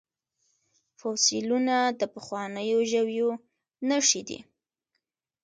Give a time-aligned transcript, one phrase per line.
[0.99, 3.29] فوسیلیونه د پخوانیو ژویو
[3.87, 4.39] نښې دي